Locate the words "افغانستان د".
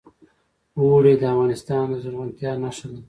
1.33-1.95